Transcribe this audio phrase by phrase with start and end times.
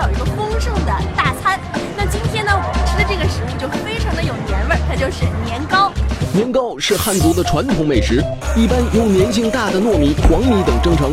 [0.00, 1.60] 要有一个丰盛的大餐。
[1.94, 5.92] 那今天呢，我们吃的这个食物就非常的有年味儿，它就是年糕。
[6.32, 8.24] 年糕是汉族的传统美食，
[8.56, 11.12] 一般用粘性大的糯米、黄米等蒸成。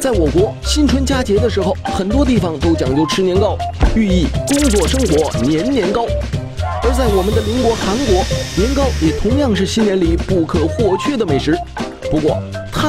[0.00, 3.58] 在我国新春佳节的时候，很多地方都讲究吃年糕，
[3.96, 6.06] 寓意工作生活年年高。
[6.84, 8.24] 而在我们的邻国韩国，
[8.56, 11.58] 年糕也同样是新年里不可或缺的美食。
[12.08, 12.40] 不过，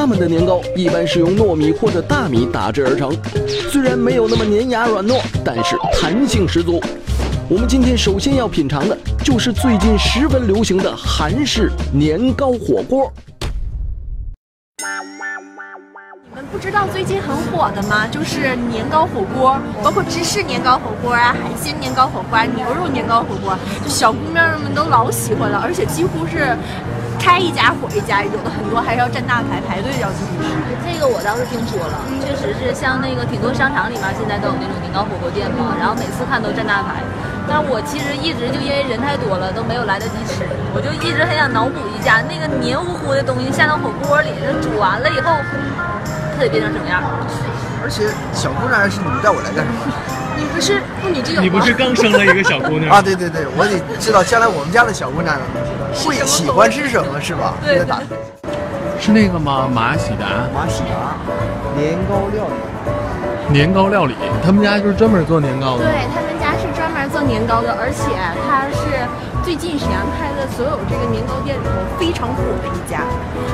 [0.04, 3.09] 他们的年糕一般是用糯米或者大米打制而成，
[3.72, 6.78] 虽然没有那么粘牙软糯，但是弹性十足。
[7.48, 13.09] 我们今天首先要品尝的就是最近十分流行的韩式年糕火锅。
[16.30, 18.06] 你们不知道最近很火的吗？
[18.06, 26.58] 就是年糕火锅，包括芝士年糕火锅啊，海鲜年糕火锅、牛肉年糕火锅，就小姑娘们都老喜欢了，而且几乎是
[27.23, 30.52] 开一家火一家，有的很多还是要站大排排队要进去吃。
[30.83, 36.99] 这个我倒是听说了，确实是像那个挺多商场里面现在都有那种年糕火锅店嘛，然后每次看都站大排。
[37.47, 40.44] 但是我其实一直就因为人太多了，都没有来得及吃，
[40.75, 45.31] 我就一直很想脑补一下那个黏糊糊的东西下到火锅里，那煮完了以后。
[46.35, 46.99] 它得变成什么样？
[47.83, 49.79] 而且小姑娘是你带我来干什么？
[50.44, 53.02] 你不是妇女之友你不是刚生了一个小姑娘啊？
[53.02, 55.34] 对对对，我得知道将来我们家的小姑娘
[55.94, 57.53] 会喜欢吃什么，是吧？
[57.63, 57.79] 对。
[59.00, 59.69] 是那个吗？
[59.72, 60.47] 马喜达。
[60.53, 61.16] 马喜达
[61.78, 62.53] 年糕料理。
[63.50, 65.84] 年糕料理，他们家就是专门做年糕的。
[65.85, 68.03] 对他们家是专门做年糕的，而且
[68.44, 69.07] 他是
[69.44, 73.02] 最近沈阳开的所有这个年糕店里头非常火的一家，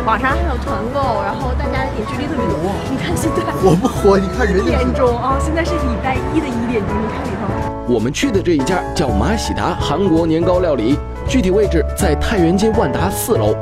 [0.05, 2.71] 网上还有团购，然后大家点击率特别多。
[2.91, 4.15] 你看现在 火不火？
[4.19, 7.91] 你看人一点钟啊，现在是礼拜一的一点钟，你看里头。
[7.91, 10.95] 我们去的这一家叫马喜达韩国年糕料理，
[11.27, 13.55] 具体位置在太原街万达四楼。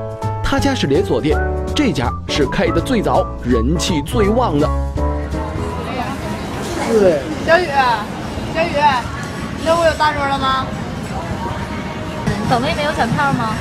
[0.44, 1.40] 他家是连锁店，
[1.74, 4.68] 这家是开的最早、人气最旺的。
[6.90, 7.68] 对，小雨，
[8.54, 8.72] 小雨，
[9.60, 10.66] 你那我有大桌了吗？
[12.50, 13.56] 等位没有抢票吗？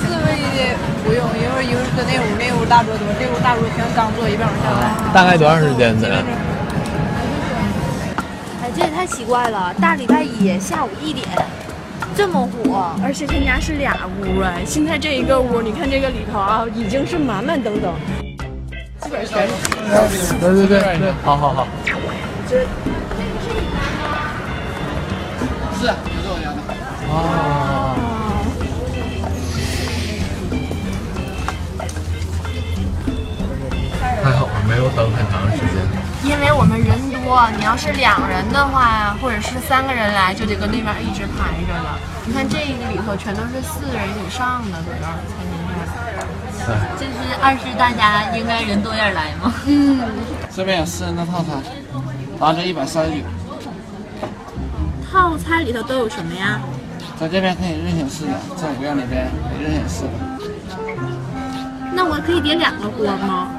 [0.00, 0.24] 四位
[0.56, 4.90] 的不用，一会儿一会儿搁那屋，那屋大桌多，这屋大桌全刚坐，一半往下来。
[5.12, 6.08] 大概多长时间呢？
[8.62, 9.72] 哎，这也太奇怪了！
[9.80, 11.28] 大礼拜一下午一点，
[12.16, 14.54] 这么火，而且他家是俩屋啊。
[14.66, 17.94] 现在这一个屋，你看这个里头啊，已经是满满登登。
[19.00, 19.46] 基本全
[20.40, 21.66] 对对对对，好好好。
[22.48, 22.64] 这这个
[25.78, 26.56] 是啊，就是我家的。
[27.08, 27.59] 哦。
[34.70, 35.82] 没有等很长时间。
[36.22, 41.98] 因为我们人多，你要是两人的话，或者是三个人来，就得跟那边一直排着了。
[42.24, 45.58] 你看这个里头全都是四人以上的，搁这儿才能
[46.96, 49.52] 这就是二是大家应该人多点来吗？
[49.66, 49.98] 嗯。
[50.54, 51.60] 这边有四人的套餐，
[52.38, 53.16] 八折一百三十九。
[55.10, 56.60] 套餐里头都有什么呀？
[57.18, 60.10] 在这边可以任选四个，在五样里边可以任选四个。
[61.92, 63.49] 那我可以点两个锅吗？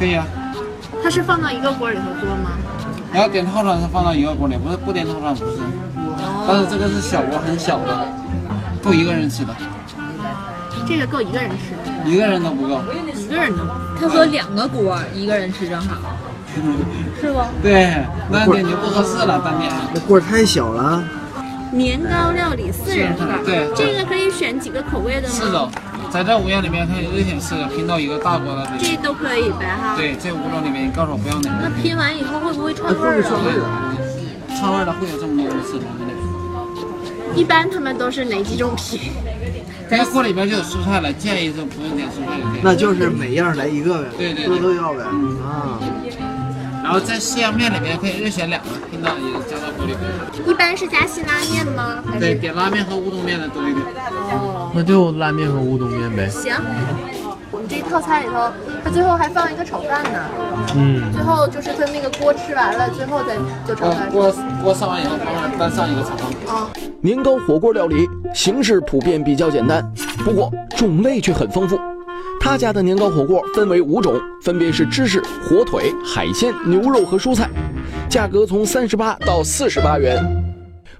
[0.00, 0.26] 可以啊。
[1.02, 2.52] 它是放到一个锅里头做吗？
[3.12, 5.58] 你要点套餐是放到一个锅里，不是不点套餐不是。
[6.48, 8.06] 但是这个是小锅，很小的，
[8.82, 9.54] 够一个人吃的。
[10.88, 12.80] 这个够一个人吃的，一个人都不够，
[13.14, 13.62] 一个人都。
[14.00, 15.96] 他说两个锅，一个人吃正好，
[17.20, 17.38] 是不？
[17.62, 19.70] 对，那点就不合适了，单点。
[19.92, 21.04] 那锅太小了。
[21.72, 25.34] 年糕料理四人份，对，这个可以选几个口味的吗？
[25.34, 25.70] 四种，
[26.10, 28.68] 在这五样里面可以任选四个，拼到一个大锅的。
[28.78, 29.96] 这都可以呗哈。
[29.96, 31.68] 对，这五种里面你告诉我不要哪个。
[31.68, 33.22] 那拼完以后会不会串味儿
[33.62, 33.94] 啊？
[34.58, 36.10] 串味儿的会有这么多的四种的。
[37.34, 39.00] 一般他们都是哪几种拼？
[39.88, 42.38] 这锅里边就有蔬菜了，建议就不用点蔬菜。
[42.62, 45.02] 那就是每样来一个呗，对对，都都要呗。
[45.02, 45.78] 啊。
[46.82, 48.68] 然后在四样面里面可以任选两个，
[49.00, 50.46] 拼到也加到锅里边。
[50.46, 52.04] 一般是加辛拉面吗？
[52.18, 53.84] 对，点拉面和乌冬面的多一点。
[54.32, 54.70] 哦。
[54.74, 56.28] 那就拉面和乌冬面呗。
[56.28, 56.54] 行。
[57.50, 58.52] 我们这套餐里头，
[58.84, 60.18] 它最后还放一个炒饭呢。
[60.76, 61.10] 嗯。
[61.12, 63.36] 最后就是它那个锅吃完了，最后再
[63.66, 64.10] 就炒饭。
[64.10, 64.32] 锅
[64.62, 65.16] 锅上完以后，
[65.58, 66.54] 单上一个炒饭。
[66.54, 66.68] 啊。
[67.00, 69.82] 年糕火锅料理形式普遍比较简单，
[70.24, 71.78] 不过种类却很丰富。
[72.42, 77.50] 他家的年糕火锅分为五种，分别是芝士、火腿、海鲜、牛肉和蔬菜，
[78.10, 80.20] 价格从三十八到四十八元。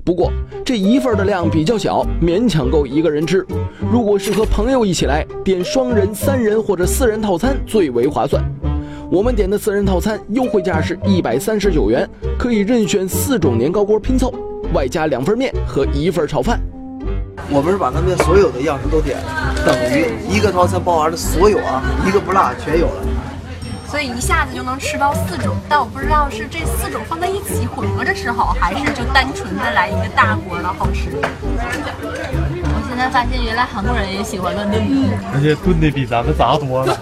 [0.04, 0.30] 不过
[0.64, 3.44] 这一份的量比较小，勉强够一个人吃。
[3.90, 8.40] 如果是和朋友一起来，点双人、三人或者四人套餐最为划算。
[9.10, 12.08] 我们点的四人套餐优惠价是一百三十九元，
[12.38, 14.32] 可以任选四种年糕锅拼凑。
[14.72, 16.60] 外加两份面和一份炒饭。
[17.50, 23.02] 我们是把他们所有的样式都点了，等于一个套餐包含了所有啊，一个不落全有了。
[23.90, 31.10] 所以一下子就能吃到四种，但我不知道是这四种放在一起混合着吃好，还是就单纯的来一个大锅的好吃。
[31.12, 34.80] 我现在发现原来韩国人也喜欢乱炖，
[35.34, 36.96] 而且炖的比咱们杂多了。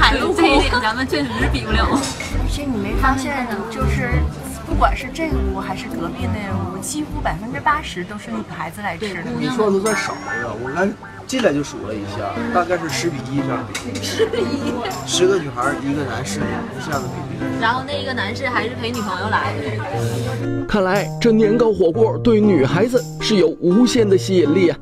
[0.00, 1.86] 海陆这一点咱们确实是比不了。
[1.94, 4.10] 而且你没发现，就是
[4.42, 4.47] 不
[4.78, 9.22] 管是这个屋还是隔壁那个屋，几乎百分之八十都是女孩子来吃的。
[9.36, 10.88] 你说的都算少的，我刚
[11.26, 14.00] 进来就数了一下，大概是十比一这样比例。
[14.00, 14.72] 十比一，
[15.04, 16.38] 十个女孩一个男士
[16.84, 17.50] 这样的比例。
[17.60, 20.64] 然后那一个男士还是陪女朋友来的。
[20.68, 24.78] 看来这年糕火锅对女孩子是有无限的吸引力啊！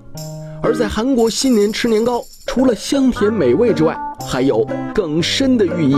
[0.62, 3.96] 而在韩国新年吃年糕，除了香甜美味之外，
[4.28, 4.62] 还有
[4.94, 5.96] 更深的寓意。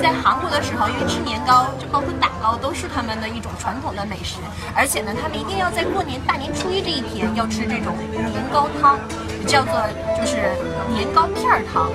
[0.00, 4.36] 在韩国的时候，因为吃年糕，就包括打糕，都是他们的一种传统的美食。
[4.74, 8.98] 而且呢，他们一定要在过年大年初一这一天要吃这种年糕汤，
[9.46, 9.72] 叫做
[10.18, 10.52] 就是
[10.92, 11.88] 年糕片儿汤。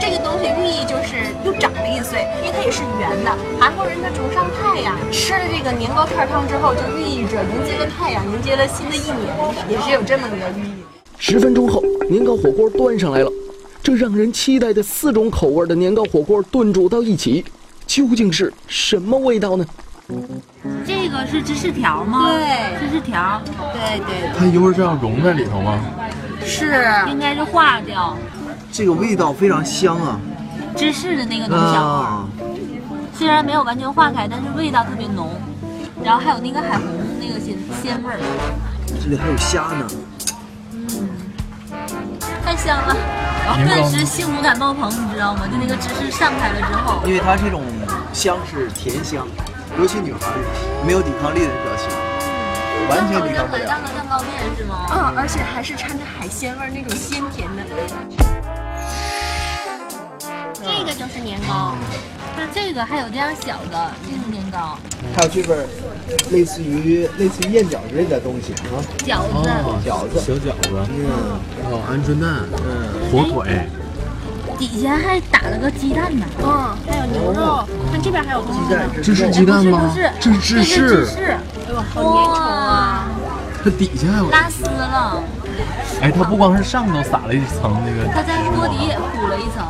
[0.00, 3.30] 这个东西寓意就是又长了一岁，因为它也是圆的。
[3.60, 9.30] 韩国人的崇尚太阳，吃了这个年糕片儿汤之后，就寓意着迎接了太阳，迎接了新的一年，
[9.68, 10.82] 也是有这么一个寓意。
[11.18, 13.30] 十分钟后，年糕火锅端上来了。
[13.82, 17.44] 这让人期待的四种口味的年糕火锅炖煮到一起，
[17.86, 19.66] 究竟是什么味道呢？
[20.86, 22.30] 这个是芝士条吗？
[22.30, 23.42] 对芝士条，
[23.72, 25.78] 对对，它一会儿这样融在里头吗？
[26.44, 28.16] 是应该是化掉
[28.70, 30.20] 这个味道非常香啊！
[30.76, 32.28] 芝士的那个浓香味，啊，
[33.14, 35.30] 虽然没有完全化开，但是味道特别浓。
[36.04, 36.86] 然后还有那个海虹
[37.20, 38.18] 那个鲜鲜味儿，
[39.02, 39.86] 这里还有虾呢。
[42.62, 42.94] 太香了，
[43.66, 45.48] 顿时幸福感爆棚，你知道吗？
[45.50, 47.64] 就那个芝士上开了之后，因为它这种
[48.12, 49.26] 香是甜香，
[49.76, 50.30] 尤其女孩
[50.86, 51.88] 没有抵抗力的表情，
[52.88, 53.62] 完全抵抗不了。
[53.62, 54.86] 很像个蛋糕面是吗？
[54.92, 57.64] 嗯，而且还是掺着海鲜味儿，那种鲜甜的。
[60.62, 61.74] 这个就是年糕，
[62.36, 64.78] 那这个还有这样小的，这是年糕，
[65.14, 65.66] 还有这份
[66.30, 69.48] 类似于类似于燕饺之类的东西啊，饺子。
[69.88, 70.20] 饺子。
[70.20, 71.38] 小饺子，嗯，
[71.70, 73.68] 哦，鹌鹑蛋，嗯，火腿，
[74.58, 76.26] 底下还打了个鸡蛋呢。
[76.42, 78.80] 嗯，还有牛肉，看这边还有东西呢。
[79.02, 80.10] 这是鸡蛋吗不是？
[80.20, 81.38] 这是芝这是芝士，士，哎
[81.70, 83.08] 呦，好粘稠啊！
[83.64, 84.30] 它底下还有。
[84.30, 85.22] 拉丝了。
[86.00, 89.64] 哎，它不光是上头撒了一层那个，它在锅底也铺了一层。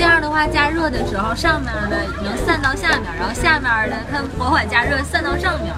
[0.00, 5.70] 这样的话，加热的时候，上面的能散到下面，然后下面的它缓缓加热散到上面。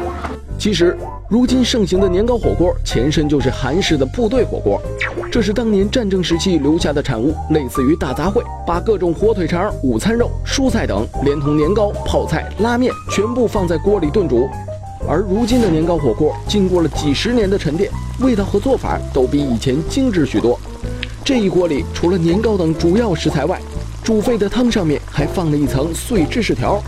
[0.56, 0.96] 其实，
[1.28, 4.80] 如今盛行的年糕火锅前身就是韩式的部队火锅，
[5.28, 14.48] 这是当年战争时期留下的产物，类似于大杂烩，把各种火腿肠、午餐肉、蔬菜等，连同年糕、泡菜、拉面全部放在锅里炖煮。
[15.08, 20.56] 而如今的年糕火锅经过了几十年的沉淀，味道和做法都比以前精致许多。
[21.24, 23.60] 这一锅里除了年糕等主要食材外，
[24.04, 26.82] 煮沸的汤上面还放了一层碎芝士条，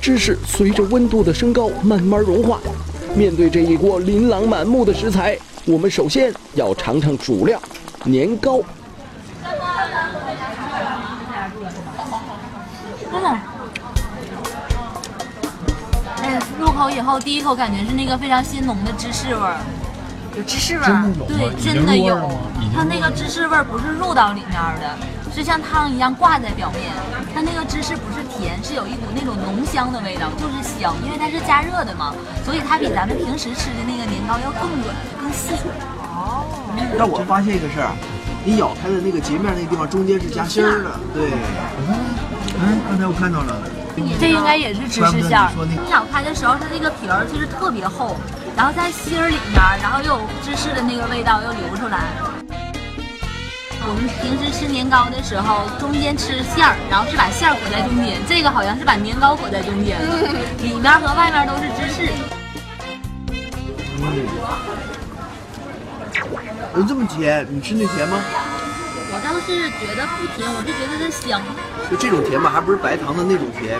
[0.00, 2.58] 芝士随着温度的升高慢慢融化。
[3.14, 7.60] 面对这一锅琳琅满目的食材，我们首先要尝尝主料
[8.04, 8.60] 年糕。
[13.12, 13.38] 嗯。
[16.22, 19.58] 哎，入口以后第一口感觉是那个非常鲜浓的芝士味儿，
[20.34, 22.16] 有芝士味儿，对，真的有
[22.74, 24.96] 它那个芝士味儿不是入到里面的，
[25.34, 26.92] 是像汤一样挂在表面。
[27.34, 32.14] 它那个芝士不是甜，是有一股那种浓香的味道，就是香，因为它是加热的嘛，
[32.44, 35.54] 所以它比咱们平时吃的那个年糕要更软、更细。
[35.98, 36.46] 哦
[36.96, 37.90] 但我发现一个事儿，
[38.44, 41.30] 你咬开的那个截面那个地方中间是夹心儿的，对。
[42.60, 43.56] 嗯，刚才我看到了。
[44.18, 45.82] 这应该也是芝士馅儿你说那。
[45.82, 48.16] 你咬开的时候，它那个皮儿其实特别厚，
[48.56, 52.10] 然后在心儿里面，然后又有芝士的那个味道又流出来。
[53.86, 60.00] 我们平时吃年糕的时候，中间吃馅儿，然后是把馅儿裹在中间，这个好像是把年糕裹在中间，
[60.62, 62.08] 里面和外面都是芝士。
[66.74, 68.18] 有这么甜，你吃那甜吗？
[69.12, 71.40] 我倒是觉得不甜，我是觉得它香。
[71.90, 73.78] 就这种甜吧，还不是白糖的那种甜，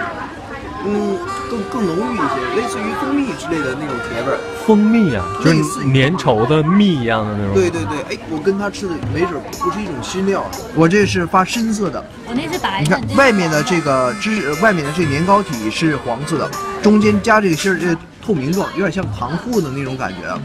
[0.86, 1.18] 嗯，
[1.50, 4.38] 更更浓郁一些，类似于蜂蜜之类的那种甜味儿。
[4.66, 7.54] 蜂蜜啊，就是粘稠的蜜一样的那种。
[7.54, 12.04] 对对对，哎，我跟他吃的没准不是一种新料，我这是发深色的。
[12.26, 16.50] 我那是白你，看外面的这个芝士，外面的这个年糕体是黄色的，
[16.82, 20.38] 中间加这个芯儿，这个透明状，有点像糖糊的那种感觉啊。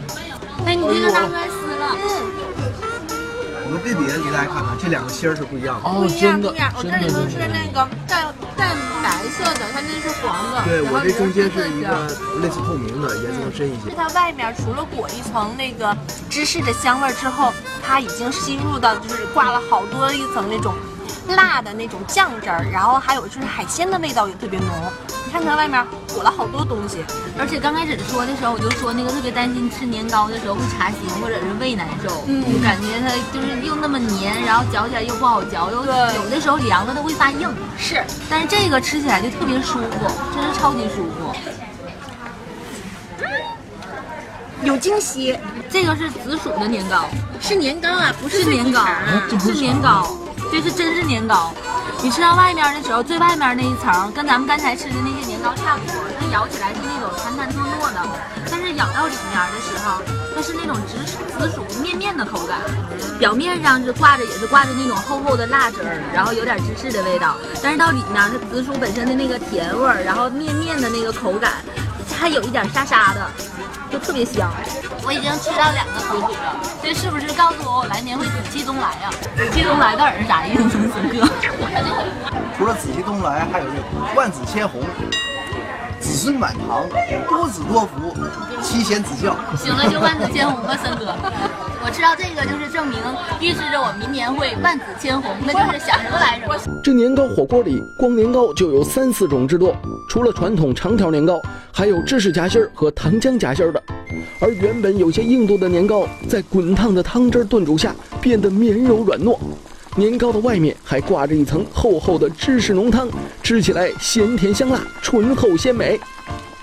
[0.64, 1.96] 哎，你这个拿出来撕了。
[3.70, 5.86] 我们对比给大家看看，这两个芯儿是不一样的。
[5.86, 8.26] 哦，不一样的不一样，我这里头是那个淡
[8.58, 10.66] 淡白色的，它那是黄的。
[10.66, 11.88] 对我这中间是一个。
[11.90, 13.94] 个类似透明的，颜色更深一些。
[13.96, 15.96] 它外面除了裹一层那个
[16.28, 17.52] 芝士的香味儿之后，
[17.86, 20.74] 它已经吸入到就是挂了好多一层那种
[21.34, 24.68] 辣的那种酱汁儿，然后还有就是海鲜的味道也特别浓。
[25.26, 27.04] 你看它外面裹了好多东西，
[27.38, 32.42] 而且刚开始说的时候，我就说那个特别担心吃年糕的时候会查心或者是胃难受，嗯。
[32.42, 37.48] 就感觉它就是又那么黏，然后嚼起来又不好嚼，又有的时候凉了它会发硬。
[37.78, 38.02] 是。
[38.28, 41.32] 但是这个吃起来就特别舒服，真是超级舒服。
[44.62, 45.38] 有惊喜，
[45.70, 47.04] 这个是紫薯的年糕，
[47.40, 48.84] 是年糕啊，不是年糕，
[49.38, 50.14] 是年糕，
[50.50, 51.52] 这是真是年糕。
[52.02, 58.00] 你吃到外面的时候，最外面那一层跟咱们刚才吃的那些年糕差不多，它咬起来是那种弹弹糯糯的，
[58.50, 60.00] 但是咬到里面的时候，
[60.34, 60.96] 它是那种紫
[61.38, 62.58] 紫薯面面的口感，
[63.18, 71.52] 表面上是挂着也是挂着那种厚厚的辣汁儿，然后有点芝士的味道，但是到里面是紫薯本身的那个甜味儿，然后面面的那个口感，
[72.18, 73.30] 还有一点沙沙的，
[73.90, 74.50] 就特别香。
[75.04, 81.26] 我已经吃到两个紫薯了，这是不是告诉我我来年会紫气东来呀、紫气东来到底是啥意思，孙哥？
[82.56, 84.82] 除了紫气东来，还有这个万紫千红、
[85.98, 86.86] 子孙满堂、
[87.28, 88.14] 多子多福、
[88.62, 89.34] 七贤子孝。
[89.56, 91.16] 行了，就万紫千红吧，森哥。
[91.82, 92.98] 我知道这个就是证明，
[93.40, 96.54] 预示着我明年会万紫千红，那就是想什么来什么。
[96.84, 99.74] 这年糕火锅里，光年糕就有三四种之多。
[100.06, 101.40] 除了传统长条年糕，
[101.72, 103.82] 还有芝士夹心儿和糖浆夹心儿的。
[104.40, 109.38] 而原本有些硬度的年糕，在滚烫的汤汁炖煮下，变得绵柔软糯。
[109.96, 113.08] 年糕的外面还挂着一层厚厚的芝士浓汤，
[113.42, 115.98] 吃起来咸甜香辣，醇厚鲜美。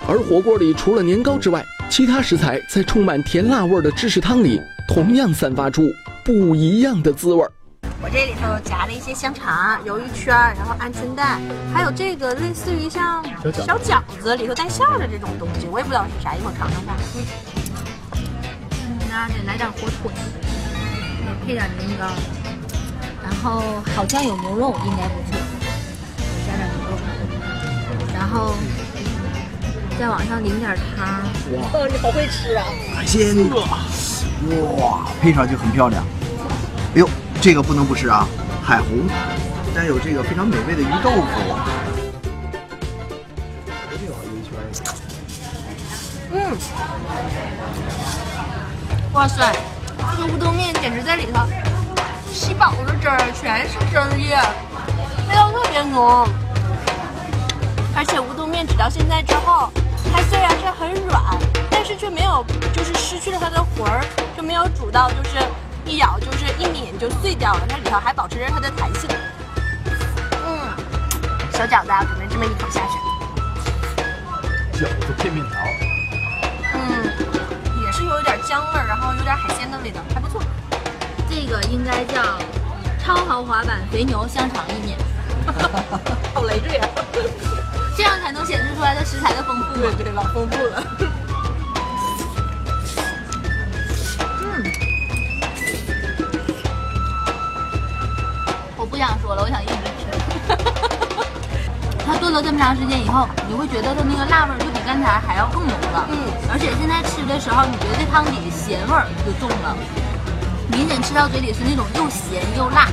[0.06, 5.82] 而火锅里除了年糕之外，其他食材在充满甜辣味的芝士汤里，同样散发出
[6.24, 7.52] 不一样的滋味儿。
[8.00, 11.38] 我这里头夹了一些香肠、鱿鱼圈，然后鹌鹑蛋，
[11.74, 16.96] 还有这个类似于像小饺子里头带馅儿的这种东西，我也不知道是啥，一会儿尝尝看。
[18.16, 20.10] 嗯，那得来点火腿，
[21.20, 22.06] 得配点年糕，
[23.22, 25.38] 然后好像有牛肉，应该不错，
[26.46, 26.96] 加点牛肉，
[28.14, 28.54] 然后
[29.98, 31.06] 再往上淋点汤。
[31.54, 32.64] 哇，你好会吃啊！
[32.94, 33.34] 海鲜，
[34.78, 36.04] 哇，配上就很漂亮。
[36.94, 37.08] 哎呦，
[37.40, 38.24] 这个不能不吃啊！
[38.62, 39.08] 海虹，
[39.74, 41.26] 带有这个非常美味的鱼豆腐。
[46.30, 46.56] 嗯，
[49.14, 49.52] 哇塞，
[50.16, 51.44] 这个乌冬面简直在里头
[52.32, 54.38] 吸饱了汁儿，全是汁儿液，
[55.28, 56.28] 味道特别浓。
[57.96, 59.72] 而且乌冬面煮到现在之后，
[60.12, 61.22] 它虽然是很软，
[61.70, 64.04] 但是却没有就是失去了它的魂儿，
[64.36, 65.38] 就没有煮到就是
[65.84, 69.08] 一咬就是一抿就碎掉了，它里头还保持着它的弹性。
[70.46, 70.68] 嗯，
[71.52, 72.98] 小饺子啊，准备这么一口下去。
[74.78, 75.58] 饺子配面条，
[76.74, 77.04] 嗯，
[77.84, 80.40] 也是有一点姜味儿，然后有点海鲜的味道，还不错。
[81.28, 82.38] 这个应该叫
[83.04, 84.98] 超豪华版肥牛香肠意面，
[86.32, 86.88] 好累赘啊！
[87.98, 89.74] 这样才能显示出来它食材的丰富。
[89.74, 90.84] 对对，老丰富了。
[94.40, 94.62] 嗯
[98.76, 100.06] 我不想说了，我想一直吃。
[102.06, 106.06] 它炖了这么长时间以后，你会觉得它那个辣味就比刚才还要更浓了。
[106.08, 106.16] 嗯，
[106.52, 109.76] 而且现在吃的时候，你觉得这汤底咸味儿就重了，
[110.70, 112.86] 明显吃到嘴里是那种又咸又辣，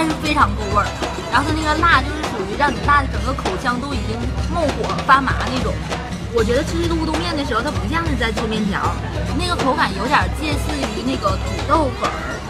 [0.00, 0.88] 但是非常够味儿。
[1.30, 4.16] 然后它那个辣就是属于让你辣的整个口腔都已经
[4.48, 5.74] 冒火发麻那种。
[6.32, 8.80] 我觉得吃这个乌冬面的时候，它不像是在吃面条，
[9.36, 12.40] 那个口感有点介似于那个土豆粉儿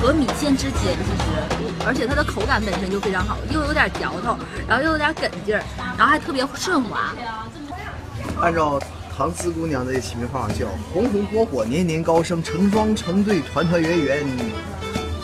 [0.00, 5.62] 和米线之间，其实，而且它的口感本身就非常好，又有点嚼头，然后又有点梗劲儿，
[5.98, 7.10] 然后还特别顺滑。
[8.40, 8.78] 按照
[9.16, 14.24] 唐四姑娘的起名方法叫红红火火，年年高升，成双成对，团团圆圆，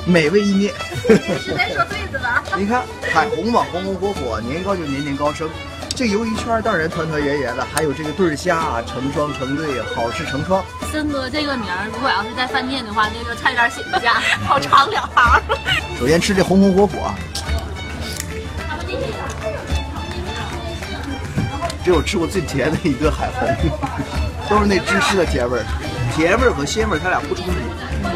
[0.09, 0.75] 美味意面。
[1.39, 2.43] 是在说对子吧。
[2.57, 5.49] 你看海虹嘛，红红火火，年糕就年年高升。
[5.95, 10.65] 这鱿鱼圈当然团团圆圆了，还有这个对儿虾啊，成双成对，好事成双。
[10.91, 14.15] 森哥这个名儿，如果要是在饭店的话，那个菜单写不下，
[14.47, 15.43] 好长两行。
[15.99, 17.13] 首先吃这红红火火，
[21.85, 23.71] 这我吃过最甜的一个海虹，
[24.49, 25.65] 都是那芝士的甜味儿，
[26.15, 27.53] 甜味儿和鲜味儿它俩不冲突，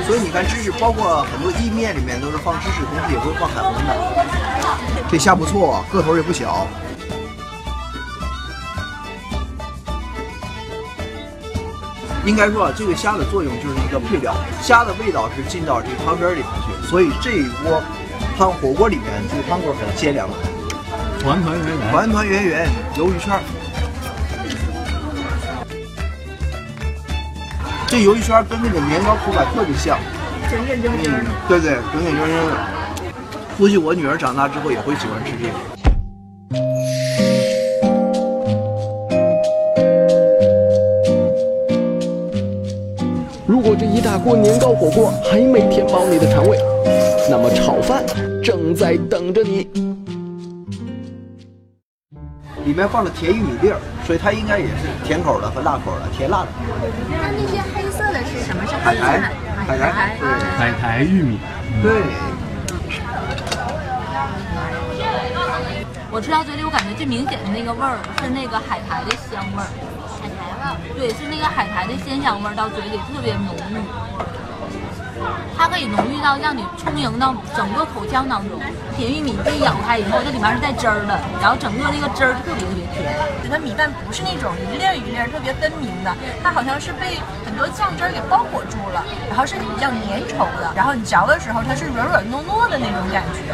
[0.07, 3.95] 所以你看芝士，包括很多意面里面都是放芝士，同时也会放海虹的。
[5.11, 6.67] 这虾不错，个头也不小。
[12.25, 17.83] 应该说啊，这个虾的作用就是一个配料，虾的味道是进到这个汤汁儿里面去，所以这一锅
[18.39, 20.35] 汤火锅里面这个汤锅很鲜凉的。
[21.21, 23.41] 团团圆圆，团团圆圆鱿鱼圈
[27.93, 29.99] 这鱿鱼圈儿跟那个年糕口感特别像，
[30.51, 32.57] 真真正正嗯，对对，整整正正的。
[33.59, 35.53] 估计我女儿长大之后也会喜欢吃这个。
[43.47, 46.59] 如果这一大锅年糕火锅还没填饱你的肠胃，
[47.29, 48.03] 那么炒饭
[48.43, 49.69] 正在等着你。
[52.65, 56.49] 里面放了甜玉米粒儿，所以它应该也是甜口的和辣口的，甜辣的。
[57.09, 58.67] 那那些黑色的是什么？
[58.67, 59.21] 是海苔，
[59.67, 60.17] 海苔，
[60.59, 61.39] 海苔玉米，
[61.83, 62.03] 对对。
[66.11, 69.65] 我吃到嘴里，我感觉最明显的那个味儿是那个海苔的香味儿。
[70.21, 70.77] 海苔味儿？
[70.95, 73.81] 对，是那个海苔的鲜香味儿，到嘴里特别浓郁。
[75.57, 78.61] 它可以浓郁到让你充盈到整个口腔当中。
[78.97, 83.15] 甜玉米一咬开以后，它里面是带汁儿的，然后整个那个汁儿特别特别甜。
[83.51, 93.53] 它米饭不是那种一粒一粒特别分明的，它好像是被很多酱汁儿给包裹住了，然后是比较粘稠的，然后你嚼的时候它是软软糯糯的那种感觉。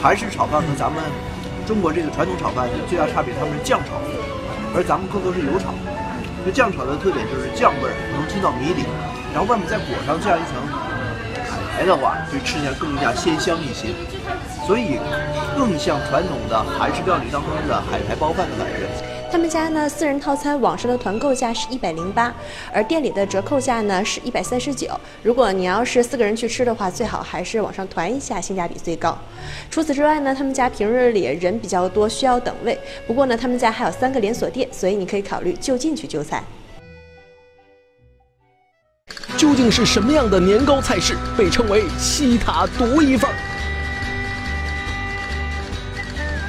[0.00, 1.02] 韩式炒饭和咱们
[1.66, 4.00] 中国这个传统炒饭最大差别，他们是酱炒，
[4.74, 5.72] 而咱们更多是油炒。
[6.44, 8.84] 这酱炒的特点就是酱味儿能进到米里，
[9.34, 10.56] 然后外面再裹上这样一层
[11.84, 13.88] 的话，就吃起来更加鲜香一些，
[14.66, 14.98] 所以
[15.56, 18.86] 更像传统的韩式料理当中的海苔包饭的感觉。
[19.30, 22.32] 他们家呢，四人套餐网上的团购价是一百零八，
[22.72, 24.88] 而店里的折扣价呢是一百三十九。
[25.22, 29.18] 如果你要是四个人去吃的话，最好还是网上团一下，性价比最高。
[29.70, 32.78] 除此之外呢，他们家平日里人比较多，需要等位。
[33.06, 36.42] 不过呢，他们家还有三个连锁店，所以你可以考虑就近去就餐。
[39.38, 43.30] 究竟是什么样的年糕菜式被称为西塔独一份？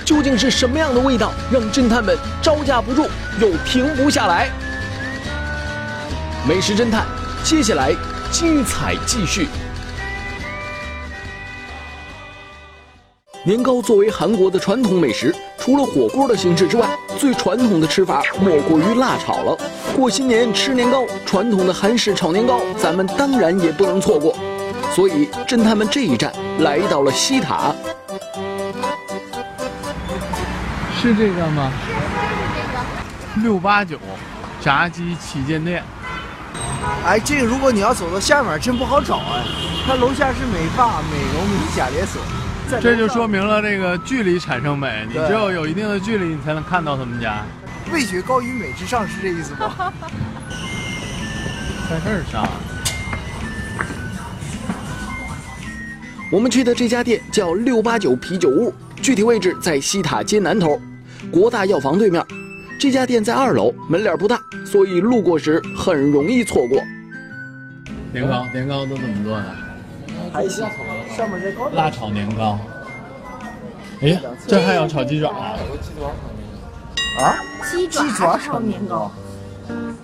[0.03, 3.07] 究竟是什么样的味道让侦探们招架不住
[3.39, 4.49] 又停不下来？
[6.47, 7.05] 美食侦探，
[7.43, 7.93] 接下来
[8.31, 9.47] 精彩继续。
[13.43, 15.33] 年糕作为韩国的传统美食，
[15.69, 19.55] 除了火锅的形式之外，最传统的吃法莫过于辣炒了。
[19.95, 24.35] 过新年吃年糕，传统的韩式炒年糕，咱们当然也不能错过。
[24.95, 27.71] 所以，侦探们这一站来到了西塔。
[30.99, 31.71] 是这个吗？
[31.85, 31.93] 是
[33.39, 33.95] 这个六八九，
[34.59, 35.83] 炸鸡旗舰店。
[37.05, 39.45] 哎，这个如果你要走到下面，真不好找哎。
[39.85, 42.38] 它楼下是美发、美容、美甲连锁，在
[42.77, 47.43] 这就说明了这个距离产生美，你只有有一定的距离，你才能看到他们家。
[47.91, 49.63] 味觉高于美之上是这意思不？
[51.89, 52.47] 在这儿上，
[56.31, 60.79] 我们去的这家店叫六八九啤酒屋，具体位置在西塔街南头，
[61.31, 62.23] 国大药房对面。
[62.79, 66.79] 这家店在二楼，门脸不大，所以路过时很容易错过。
[68.13, 69.55] 年糕年糕都怎么做的？
[70.31, 70.67] 还行，
[71.19, 72.57] 上面这高辣炒年糕。
[74.01, 75.59] 哎呀，这还有炒鸡爪啊！
[77.19, 77.35] 啊？
[77.69, 79.11] 鸡爪鸡爪炒年糕，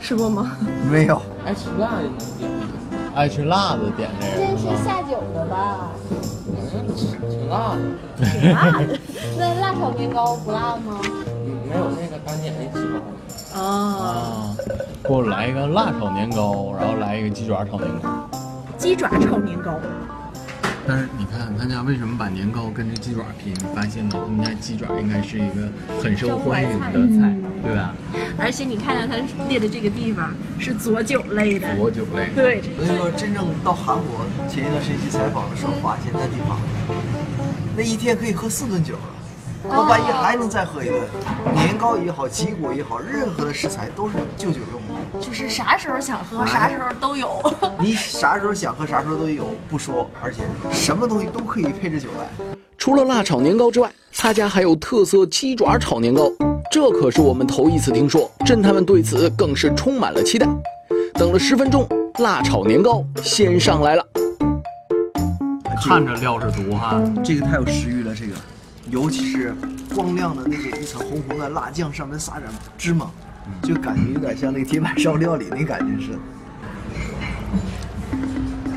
[0.02, 0.58] 吃过吗？
[0.92, 1.22] 没有。
[1.46, 2.52] 爱吃辣的能点
[3.16, 4.74] 爱吃辣的点这个是吧？
[4.84, 5.88] 下酒的吧？
[7.30, 7.82] 挺辣的。
[8.26, 9.00] 挺辣的。
[9.38, 11.00] 那辣炒年糕不辣吗？
[11.66, 13.00] 没有那个单点那鸡爪。
[13.58, 13.64] 哦，
[14.04, 14.52] 啊，
[15.02, 18.10] 给我来一个辣炒年糕，然后来一个鸡爪炒年糕。
[18.78, 19.72] 鸡爪炒年糕。
[20.88, 23.52] 但是你看他家为什么把年糕跟这鸡爪拼？
[23.54, 24.12] 你发现吗？
[24.14, 25.68] 他们家鸡爪应该是一个
[26.02, 27.94] 很受欢迎的菜，对吧？
[28.38, 32.30] 而且你看到他列的这个地方是佐酒类的，佐酒类。
[32.36, 36.60] 对，所以说，真正到韩国前一段时间去采访的时候，发现那地方
[37.76, 41.02] 那一天可以喝四顿酒了，到半夜还能再喝一顿。
[41.56, 44.85] 年糕也好，鸡骨也好，任何的食材都是就酒用的。
[45.22, 47.42] 就是啥时候想喝啥时候都有。
[47.80, 52.56] 你啥时候想喝，啥时候都有，不说，而且什么东西都可以配着酒来。
[52.78, 56.32] 除了辣炒年糕之外，他家还有特色鸡爪炒年糕，
[56.72, 58.30] 这可是我们头一次听说。
[58.46, 60.48] 侦探们对此更是充满了期待。
[61.14, 61.88] 等了十分钟，
[62.20, 64.06] 辣炒年糕先上来了。
[65.82, 68.34] 看着料是足哈，这个太有食欲了，这个，
[68.90, 69.56] 尤其是
[69.96, 73.10] 光亮的那个一层红红的辣酱，上面撒点芝麻，
[73.62, 76.20] 就感觉有点像那个铁板烧料理那感觉似的。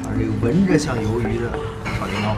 [0.04, 1.50] 而这个闻着像鱿鱼的
[1.98, 2.36] 炒年糕，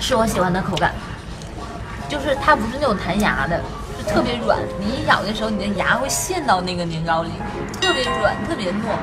[0.00, 0.92] 是我喜欢的口感，
[2.08, 3.62] 就是它不是那种弹牙的，
[3.98, 4.58] 是特别软。
[4.80, 7.30] 你一咬的时候，你的牙会陷到那个年糕里，
[7.80, 8.96] 特别软，特别糯。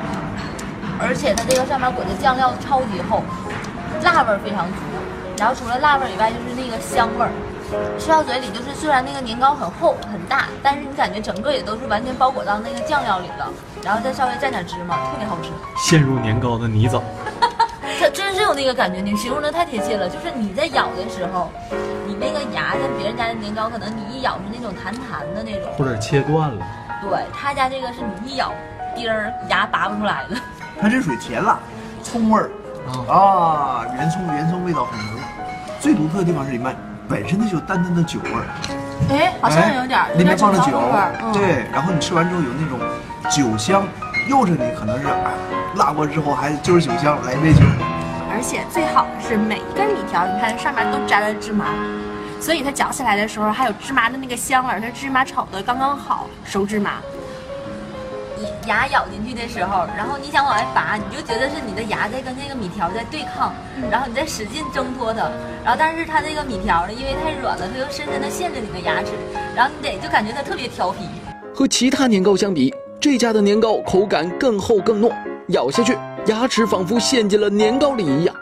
[1.02, 3.24] 而且它这个上面裹的酱料超级厚，
[4.04, 4.76] 辣味非常足。
[5.40, 7.32] 然后除了辣味儿以外，就是那个香味儿，
[7.98, 13.48] 吃到嘴里就是虽然那个年糕很厚很大，但是你感觉整个也都是完全包裹到那个酱料里了，
[13.82, 15.50] 然后再稍微蘸点芝麻，特别好吃。
[15.80, 17.02] 陷入年糕的泥沼。
[18.02, 20.10] 它真是有那个感觉，你形容的太贴切了。
[20.10, 21.50] 就是你在咬的时候，
[22.06, 26.66] 你那个牙跟别人家的年糕，可能你一咬是那种弹弹的那种，或者切断了。
[27.02, 28.54] 对他家这个是你一咬，
[28.96, 30.36] 丁儿牙拔不出来的。
[30.82, 31.60] 它这属于甜辣，
[32.04, 32.50] 葱味儿
[33.08, 35.20] 啊，圆葱原葱味道很浓。
[35.80, 36.76] 最独特的地方是里面
[37.08, 38.46] 本身它就有淡淡的酒味儿，
[39.10, 40.72] 哎，好像有点儿，里面放了酒
[41.34, 42.80] 对，然后你吃完之后有那种
[43.32, 43.84] 酒香，
[44.28, 45.32] 诱着你可能是啊
[45.76, 47.62] 辣过之后还就是酒香，来一杯酒。
[48.32, 51.66] 而且最好的是每一根米条，你看上面都沾了芝麻，
[52.40, 56.92] 所以它嚼起来的时候还有芝麻的那个香味儿，它芝麻炒的刚刚好，熟芝麻。
[58.40, 63.54] 你牙咬进去的时候，然后你想往外拔，你就觉得是你的牙在跟那个米条在对抗，
[63.92, 65.30] 然后你在使劲挣脱它，
[65.64, 69.12] 然后但是它这个米条呢，因为太软了，它又深深的陷着你的牙齿，
[69.56, 71.00] 然后你得就感觉它特别调皮。
[71.54, 75.12] 和其他年糕相比，这家的年糕口感更厚更糯，
[75.50, 75.98] 咬下去
[76.28, 78.34] 牙齿仿佛陷进了年糕里一样。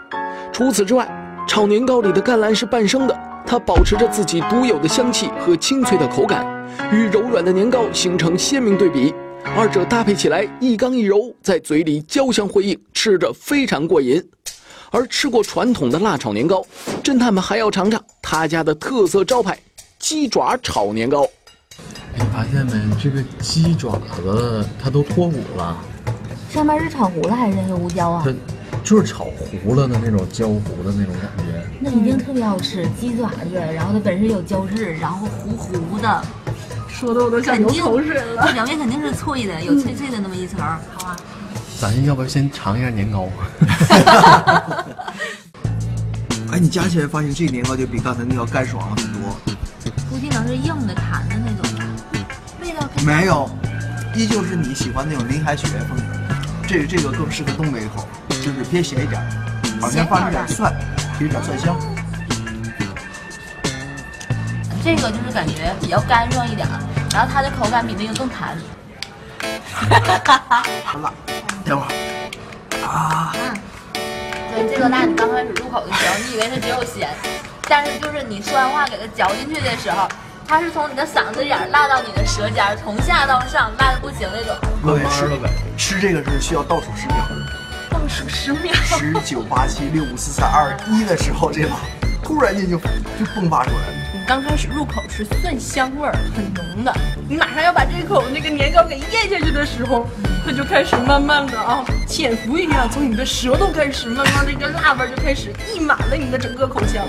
[0.53, 1.07] 除此之外，
[1.47, 6.45] 炒年糕里的甘蓝是半生的，它保持着自己独有的香气和清脆的口感，
[6.91, 9.13] 与柔软的年糕形成鲜明对比，
[9.55, 14.23] 二者搭配起来一刚一柔，在嘴里交相辉映，吃着非常过瘾。
[14.91, 16.65] 而吃过传统的辣炒年糕，
[17.03, 19.57] 侦探们还要尝尝他家的特色招牌
[19.99, 21.23] 鸡爪炒年糕。
[22.15, 22.95] 哎，你发现没？
[23.01, 25.77] 这个鸡爪子它都脱骨了，
[26.49, 28.33] 上面是炒糊了还是黑胡椒啊它
[28.83, 31.67] 就是炒糊了的那种焦糊的那种感觉。
[31.79, 36.23] 那一定特别好吃，鸡爪子，然后它本身有胶质，然后糊糊的，
[36.99, 38.51] 说的我都想流口水了。
[38.53, 40.59] 表面肯定是脆的，有脆脆的那么一层。
[40.59, 40.65] 好
[41.05, 41.15] 啊，
[41.79, 43.29] 咱要不要先尝一下年糕？
[46.51, 49.37] 哎，你夹起来发现这个年糕就比刚才那个要干爽了很多。
[50.09, 51.85] 估计能是硬的、弹的那种吧。
[52.61, 53.47] 味道跟没有，
[54.15, 56.03] 依旧是你喜欢那种林海雪原风格。
[56.67, 59.27] 这个这个更适合东北口，就是偏咸一点儿，
[59.79, 60.73] 好像放了点蒜，
[61.19, 61.77] 有点蒜香。
[64.87, 66.79] 这个就是感觉比较干爽一点儿，
[67.11, 68.57] 然后它的口感比那个更弹。
[69.73, 69.89] 很
[71.01, 71.11] 辣，
[71.65, 71.91] 等会儿
[72.87, 73.53] 啊，嗯
[74.55, 77.09] 对，这个辣你刚开始入口的时候，你以为它只有咸，
[77.67, 80.07] 但是就是你说完话给它嚼进去的时候，
[80.47, 84.55] 它是从你的嗓子眼儿辣到你的舌尖儿，从下到上辣的不行那种。
[84.81, 85.29] 各位吃
[85.75, 87.17] 吃这个是需要倒数十秒，
[87.89, 91.75] 倒数十秒，十九八七六五四三二一的时候，这把
[92.23, 93.96] 突然间就就迸发出来了。
[94.27, 96.93] 刚开始入口是蒜香味儿很浓的，
[97.29, 100.05] 你马上要把这口那个年糕给咽下去的时候，
[100.45, 107.07] 它就开始慢慢的啊潜伏一样，从你的舌头开始，慢慢这个辣味儿就开始溢满了你的整个口腔。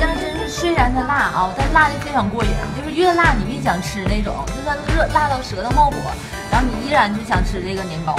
[0.00, 5.96] 但是真是虽然它辣啊，但辣的非常过瘾，就是越辣你越想吃那种，就算热辣到舌头冒火，
[6.50, 8.18] 然后你依然就想吃这个年糕。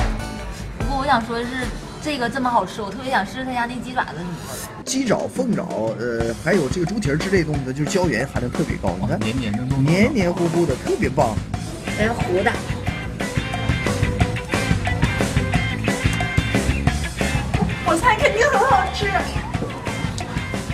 [0.78, 1.67] 不过我想说的是，
[2.02, 4.79] 这个这么好吃，我特别想试试他家那鸡爪子怎么做的。
[4.89, 8.97] 鸡爪、凤爪，呃，还有这个猪蹄儿之类的东西的，就是胶原含量特别高。
[8.99, 11.38] 你看，黏黏的糯糯黏黏糊糊的，特别棒。
[11.95, 12.52] 这是糊的。
[17.86, 19.06] 我猜肯定很好吃。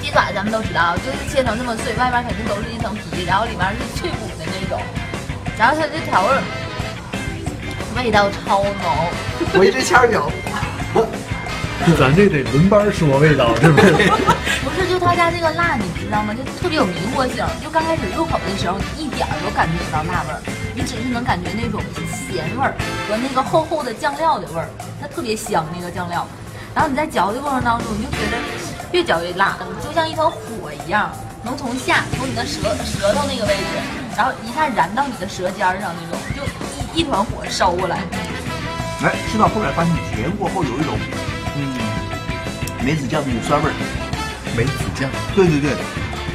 [0.02, 4.80] 鸡爪咱们都知道，就是切成这么碎，外面肯定都是一层皮，然后里面是脆骨的那种，
[5.60, 6.42] 然后它这调味儿
[7.98, 8.72] 味道超浓。
[9.60, 10.32] 我一直掐着脚，
[12.00, 13.92] 咱这得轮班说味道，是不是？
[14.66, 16.34] 不是，就他家这个辣，你知道吗？
[16.34, 17.46] 就特别有迷惑性。
[17.64, 20.42] 就刚开始入口的时候，你一点儿都感觉不到辣味儿，
[20.74, 22.74] 你只是能感觉那种咸味儿
[23.08, 24.68] 和那个厚厚的酱料的味儿，
[25.00, 26.26] 它特别香那个酱料。
[26.74, 28.38] 然后你在嚼的过程当中，你就觉得
[28.92, 31.12] 越嚼越辣，就像一团火一样，
[31.44, 33.78] 能从下从你的舌舌头那个位置，
[34.18, 36.42] 然后一下燃到你的舌尖儿上那种，就
[36.98, 38.00] 一一团火烧过来。
[39.04, 40.98] 哎，吃到后面发现甜过后有一种，
[41.58, 43.74] 嗯，梅子酱那种酸味儿。
[44.56, 45.72] 梅子酱、对对对，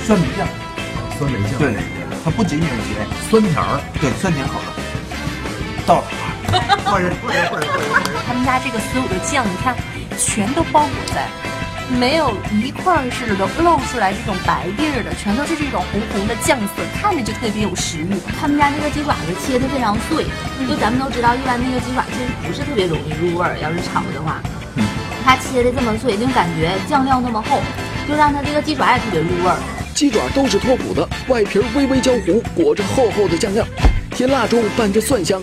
[0.04, 0.46] 酸梅酱。
[1.18, 1.74] 酸梅酱，对，
[2.24, 3.80] 它不仅仅是甜，酸甜儿。
[4.00, 4.72] 对，酸甜口的。
[5.86, 6.04] 到了，
[6.84, 9.76] 换人，换人，换人，换人，他们家这个所有的酱，你看，
[10.16, 11.28] 全都包裹在，
[11.98, 18.16] 没有一块儿是露露出来这种白地儿的，全都是这种红红的酱色，看着就特别有食欲。
[18.40, 20.24] 他们家那个鸡爪子切的非常碎，
[20.68, 24.40] 就咱们都知道，一般那个鸡爪其实不是特别容易入味儿，要是炒的话，
[25.30, 27.60] 它切的这么碎，就感觉酱料那么厚，
[28.08, 29.56] 就让它这个鸡爪也特别入味儿。
[29.94, 33.64] 鸡爪都是脱骨的，外皮微微焦糊，裹着厚厚的酱料，
[34.10, 35.40] 甜辣中伴着蒜香。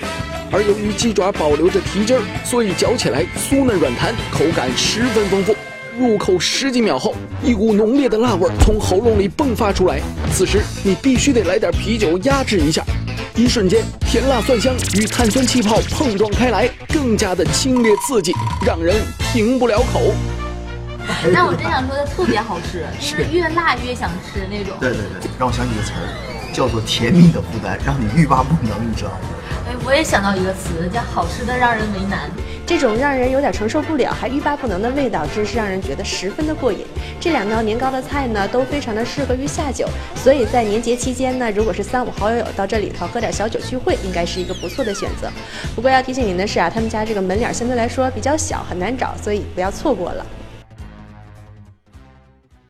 [0.51, 5.55] 而由于鸡爪保留着蹄筋儿，所以嚼起来酥嫩软弹，口感十分丰富。
[5.97, 10.01] 入口十几秒后，一股浓烈的辣味从喉咙里迸发出来。
[10.33, 12.83] 此时你必须得来点啤酒压制一下。
[13.35, 18.33] 一瞬间，甜辣蒜香与碳酸气泡碰撞开来，更加的清冽刺激，
[18.65, 20.13] 让人停不了口。
[21.33, 24.75] 但我真想说，它特别好吃， 就是越辣越想吃那种。
[24.79, 29.17] 对对对，让我想起一个词儿，叫做甜蜜的负担，让你欲罢不能，你知道吗？
[29.67, 32.31] 哎，我也想到一个词，叫好吃的让人为难。
[32.65, 36.85] 这种让人有点承受不了，还欲罢不能的味道，真是让人觉得十分的过瘾。
[37.19, 45.29] 这两道年糕的菜呢，都非常的适合于下酒，所以在年节期间呢，如果是三五好友到这里头喝点小酒聚会，应该是一个不错的选择。
[45.75, 50.25] 不过要提醒您的是啊，他们家这个门脸相对来说比较小，很难找，所以不要错过了。